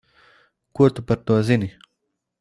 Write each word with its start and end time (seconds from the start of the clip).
Ko 0.79 0.87
tu 0.95 1.03
par 1.11 1.19
to 1.27 1.37
zini? 1.49 1.69